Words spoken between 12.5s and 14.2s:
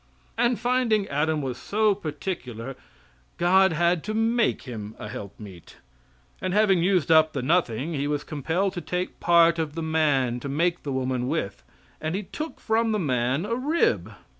from the man a rib.